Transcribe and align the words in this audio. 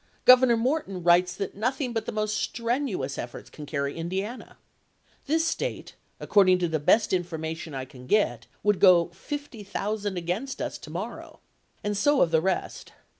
Governor 0.25 0.57
Morton 0.57 1.03
writes 1.03 1.35
that 1.35 1.53
nothing 1.53 1.93
but 1.93 2.07
the 2.07 2.11
most 2.11 2.35
strenuous 2.35 3.19
efforts 3.19 3.51
can 3.51 3.67
carry 3.67 3.95
Indiana. 3.95 4.57
This 5.27 5.45
State, 5.47 5.93
according 6.19 6.57
to 6.57 6.67
the 6.67 6.79
best 6.79 7.13
information 7.13 7.75
I 7.75 7.85
can 7.85 8.07
get, 8.07 8.47
would 8.63 8.79
go 8.79 9.09
50,000 9.09 10.17
against 10.17 10.59
us 10.59 10.79
to 10.79 10.89
morrow. 10.89 11.39
And 11.83 11.95
so 11.95 12.21
of 12.21 12.31
the 12.31 12.41
rest. 12.41 12.93